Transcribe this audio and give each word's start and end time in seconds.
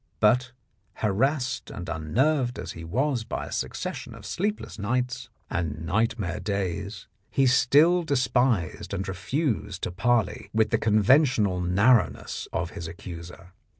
But 0.19 0.51
harassed 0.93 1.69
and 1.69 1.87
unnerved 1.87 2.57
as 2.57 2.71
he 2.71 2.83
was 2.83 3.23
by 3.23 3.45
a 3.45 3.51
succession 3.51 4.15
of 4.15 4.25
sleepless 4.25 4.79
nights 4.79 5.29
63 5.51 5.57
The 5.57 5.63
Blackmailer 5.63 5.67
of 5.67 5.75
Park 5.75 5.77
Lane 5.77 5.77
and 5.77 5.85
nightmare 5.85 6.39
days, 6.39 7.07
he 7.29 7.45
still 7.45 8.01
despised 8.01 8.93
and 8.95 9.07
refused 9.07 9.83
to 9.83 9.91
parley 9.91 10.49
with 10.55 10.71
the 10.71 10.79
conventional 10.79 11.61
narrowness 11.61 12.47
of 12.51 12.71
his 12.71 12.87
ac 12.87 12.95
cuser. 13.11 13.49